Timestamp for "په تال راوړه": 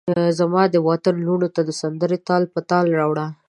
2.53-3.25